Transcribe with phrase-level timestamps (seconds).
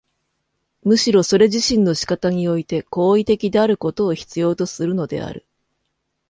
[0.83, 5.45] むしろそれ自身の仕方において行為的であることを必要とするのである。